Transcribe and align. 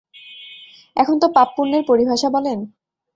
এখনতো 0.97 1.25
পাপ-পুন্যের 1.35 1.83
পরিভাষা 1.87 2.27
বলেন। 2.29 2.59